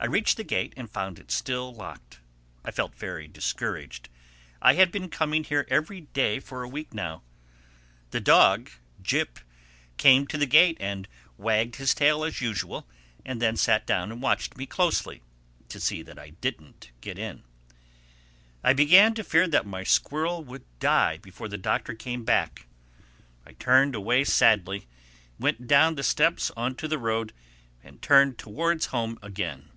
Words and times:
I 0.00 0.06
reached 0.06 0.36
the 0.36 0.44
gate 0.44 0.74
and 0.76 0.88
found 0.88 1.18
it 1.18 1.32
still 1.32 1.74
locked. 1.74 2.20
I 2.64 2.70
felt 2.70 2.94
very 2.94 3.26
discouraged. 3.26 4.08
I 4.62 4.74
had 4.74 4.92
been 4.92 5.08
coming 5.08 5.42
here 5.42 5.66
every 5.68 6.02
day 6.02 6.38
for 6.38 6.62
a 6.62 6.68
week 6.68 6.94
now. 6.94 7.24
The 8.12 8.20
dog, 8.20 8.70
Jip, 9.02 9.40
came 9.96 10.24
to 10.28 10.38
the 10.38 10.46
gate 10.46 10.76
and 10.78 11.08
wagged 11.36 11.76
his 11.76 11.94
tail 11.96 12.22
as 12.22 12.40
usual, 12.40 12.86
and 13.26 13.42
then 13.42 13.56
sat 13.56 13.88
down 13.88 14.12
and 14.12 14.22
watched 14.22 14.56
me 14.56 14.66
closely 14.66 15.20
to 15.68 15.80
see 15.80 16.02
that 16.04 16.16
I 16.16 16.30
didn't 16.30 16.92
get 17.00 17.18
in. 17.18 17.42
I 18.62 18.74
began 18.74 19.14
to 19.14 19.24
fear 19.24 19.48
that 19.48 19.66
my 19.66 19.82
squirrel 19.82 20.44
would 20.44 20.64
die 20.78 21.16
before 21.16 21.48
the 21.48 21.58
Doctor 21.58 21.94
came 21.94 22.22
back. 22.24 22.68
I 23.44 23.50
turned 23.54 23.96
away 23.96 24.22
sadly, 24.22 24.86
went 25.40 25.66
down 25.66 25.96
the 25.96 26.04
steps 26.04 26.52
on 26.56 26.76
to 26.76 26.86
the 26.86 26.98
road 26.98 27.32
and 27.82 28.00
turned 28.00 28.38
towards 28.38 28.86
home 28.94 29.18
again. 29.22 29.70